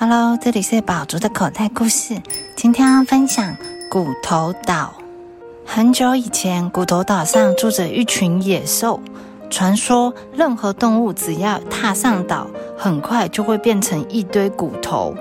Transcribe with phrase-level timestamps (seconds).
[0.00, 2.22] Hello，这里是宝竹的口袋故事。
[2.54, 3.56] 今天要分享
[3.90, 4.94] 骨头岛。
[5.66, 9.00] 很久以前，骨头岛上住着一群野兽。
[9.50, 15.16] 传说，任何动物只要踏上岛，很快就会变成一堆骨头。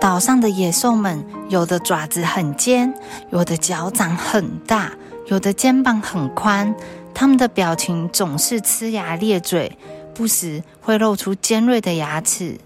[0.00, 2.94] 岛上的野兽们，有的爪子很尖，
[3.28, 4.90] 有的脚掌很大，
[5.26, 6.74] 有的肩膀很宽。
[7.12, 9.76] 他们的表情总是呲牙咧嘴，
[10.14, 12.56] 不时会露出尖锐的牙齿。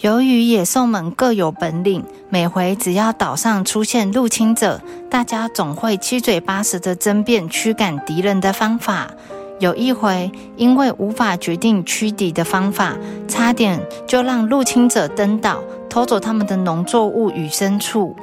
[0.00, 4.80] 由于野兽们各有本领，每回只要岛上出现入侵者，
[5.10, 9.10] 大家总会七嘴八舌的争辩驱赶敌人的方法。
[9.58, 15.58] 有一回，因为无法决定驱敌的方法，差点就让入侵者登岛，
[15.90, 18.14] 偷走他们的农作物与牲畜。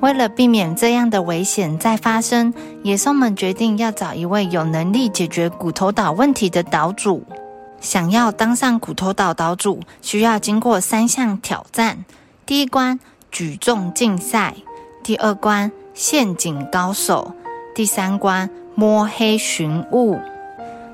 [0.00, 7.24] 为了避免这样的危险再发生，野兽们决定要找一位有能力解决骨头岛问题的岛主。
[7.80, 12.04] 想要当上骨头岛岛主，需要经过三项挑战：
[12.44, 14.54] 第一关举重竞赛，
[15.02, 17.32] 第二关陷阱高手，
[17.74, 20.18] 第三关摸黑寻物。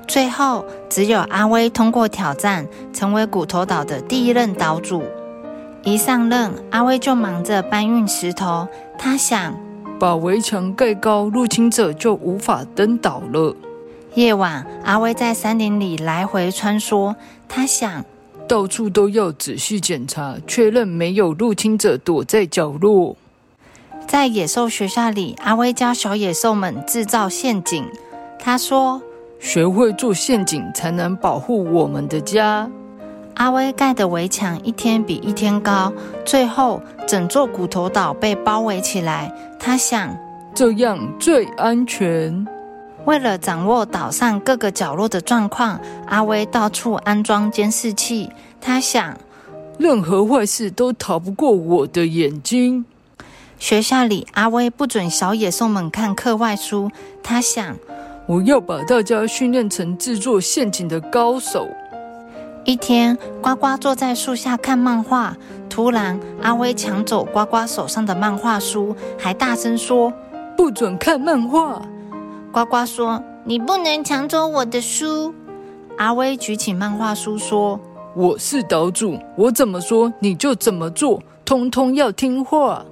[0.07, 5.03] 最后，只有阿威通过挑战，成为骨头岛的第一任岛主。
[5.83, 8.65] 一上任，阿威就忙着搬运石头。
[8.97, 9.53] 他想
[9.99, 13.53] 把围墙盖高，入侵者就无法登岛了。
[14.17, 17.13] 夜晚，阿威在山林里来回穿梭。
[17.47, 18.03] 他想，
[18.47, 23.15] 到处都要仔细检查，确认没有入侵者躲在角落。
[24.07, 27.85] 在野兽学校里，阿威教小野兽们制造陷阱。
[28.39, 28.99] 他说
[29.39, 32.67] ：“学会做陷阱，才能保护我们的家。”
[33.37, 35.93] 阿威盖的围墙一天比一天高，
[36.25, 39.31] 最后整座骨头岛被包围起来。
[39.59, 40.17] 他想，
[40.55, 42.47] 这样最安全。
[43.07, 48.29] 为了掌握岛上各个角落的状况，阿威到处安装监视器。
[48.59, 49.17] 他想，
[49.77, 52.83] 任何坏事都逃不过我的眼睛。
[53.57, 56.91] 学校里，阿威不准小野兽们看课外书。
[57.23, 57.77] 他想，
[58.25, 61.69] 我要把大家训练成制作陷阱的高手。
[62.65, 65.37] 一天，呱呱坐在树下看漫画，
[65.69, 70.11] 突然，阿威抢走呱呱手上的漫画书，还大声说
[70.57, 71.81] ：“不准看漫画。”
[72.57, 75.31] 呱呱说：“你不能抢走我的书。”
[75.99, 77.79] 阿威举起漫画书说
[78.17, 82.83] ：“我是岛主，我怎么说你就怎么做，通通要听话。”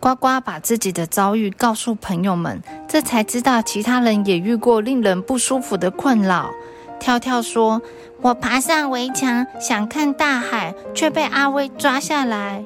[0.00, 6.50] 呱呱把自己的遭遇告诉朋友们，这才知道其他人也遇过令人不舒服的困扰。
[6.98, 7.80] 跳跳说
[8.22, 12.64] ：“我爬上围墙想看大海，却被阿威抓下来。”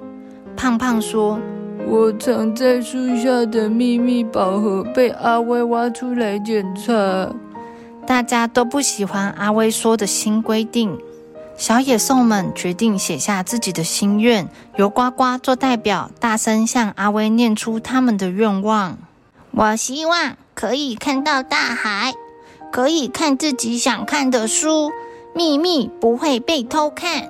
[0.56, 1.38] 胖胖说。
[1.90, 7.34] 我藏在树下的秘密宝盒被阿威挖出来检查。
[8.06, 10.96] 大家都不喜欢阿威说的新规定。
[11.56, 18.96] 小野兽们决定写下自己的心愿，由呱呱做代表，大声向阿威念出他们的愿望。
[19.50, 22.14] 我希望可以看到大海，
[22.70, 24.92] 可以看自己想看的书，
[25.34, 27.28] 秘密不会被偷看。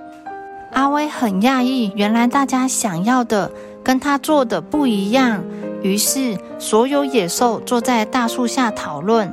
[0.70, 3.50] 阿威很讶异，原来大家想要的。
[3.82, 5.42] 跟他做的不一样，
[5.82, 9.32] 于是所有野兽坐在大树下讨论，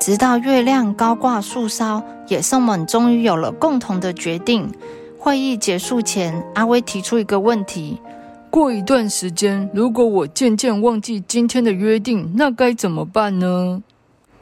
[0.00, 4.72] 直到月亮高挂树梢，野兽们终于有了共同的决定。
[5.18, 8.00] 会议结束前，阿威提出一个问题：
[8.50, 13.82] 过一段时间，如果我渐渐忘记今天的约定，那该怎么办呢？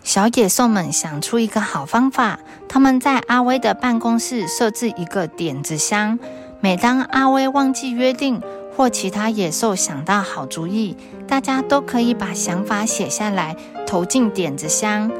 [0.02, 6.18] 小野兽们想出一个好方法，他们在阿威的办公室设置一个点子箱，
[6.60, 8.40] 每当阿威忘记约定。
[8.80, 10.96] 或其他野兽想到好主意，
[11.28, 13.54] 大家都可以把想法写下来，
[13.86, 15.12] 投进点子箱。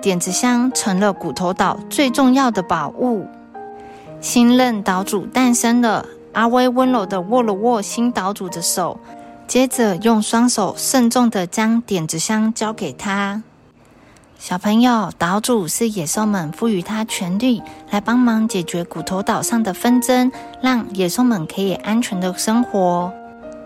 [0.00, 3.26] 点子箱成了骨头岛最重要的宝物。
[4.22, 8.98] 新任岛主诞生了，阿威温柔地握了握新岛主的手，
[9.46, 13.42] 接着用双手慎重地将点子箱交给他。
[14.44, 23.12] 小朋友，岛主是野兽们赋予他权力，来帮忙解决骨头岛上的纷争，让野兽们可以安全的生活。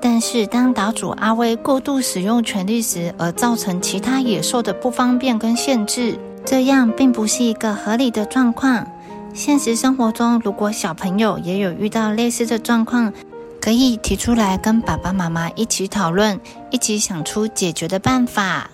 [0.03, 8.87] 但是，当岛主阿威过度使用权力时，而造成其他野兽的不方便跟限制，这样并不是一个合理的状况。
[9.33, 13.11] 现实生活中，如果小朋友也有遇到类似的状况，
[13.62, 16.39] 可以提出来跟爸爸妈妈一起讨论，
[16.71, 18.69] 一起想出解决的办法。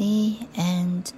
[0.00, 1.12] and